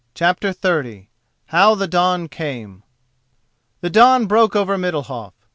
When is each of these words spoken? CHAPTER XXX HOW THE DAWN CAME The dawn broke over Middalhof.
CHAPTER 0.15 0.51
XXX 0.51 1.09
HOW 1.49 1.75
THE 1.75 1.87
DAWN 1.87 2.27
CAME 2.27 2.81
The 3.81 3.91
dawn 3.91 4.25
broke 4.25 4.55
over 4.55 4.75
Middalhof. 4.75 5.33